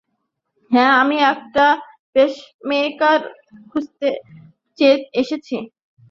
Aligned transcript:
হ্যাঁ, 0.71 0.93
আমি 1.01 1.17
একটা 1.33 1.65
পেসমেকার 2.15 3.19
খুঁজতে 3.69 4.07
এসেছি। 5.13 5.57